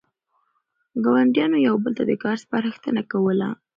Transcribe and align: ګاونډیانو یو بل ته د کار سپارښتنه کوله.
ګاونډیانو 1.05 1.57
یو 1.67 1.75
بل 1.83 1.93
ته 1.97 2.03
د 2.09 2.13
کار 2.23 2.35
سپارښتنه 2.43 3.01
کوله. 3.11 3.49